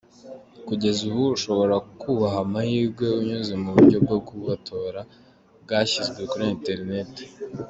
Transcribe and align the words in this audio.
Kugeza 0.67 0.99
ubu 1.09 1.23
ushobora 1.35 1.75
kubaha 2.01 2.37
amahirwe 2.45 3.05
unyuze 3.19 3.53
mu 3.61 3.69
buryo 3.75 3.97
bwo 4.05 4.17
kubatora 4.27 4.99
bwashyizwe 5.63 6.21
kuri 6.31 6.45
internet. 6.55 7.11